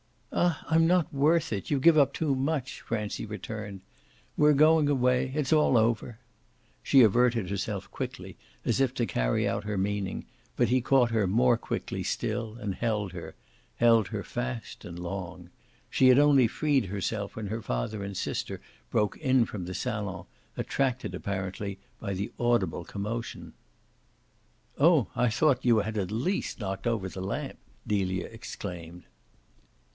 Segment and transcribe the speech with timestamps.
[0.33, 1.69] "Ah I'm not worth it.
[1.69, 3.81] You give up too much!" Francie returned.
[4.35, 6.17] "We're going away it's all over."
[6.81, 8.35] She averted herself quickly,
[8.65, 10.25] as if to carry out her meaning,
[10.55, 13.35] but he caught her more quickly still and held her
[13.75, 15.51] held her fast and long.
[15.89, 18.59] She had only freed herself when her father and sister
[18.89, 20.25] broke in from the salon,
[20.57, 23.53] attracted apparently by the audible commotion.
[24.79, 29.03] "Oh I thought you had at least knocked over the lamp!" Delia exclaimed.